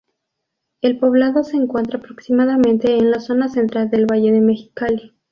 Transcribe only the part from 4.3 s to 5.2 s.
de Mexicali.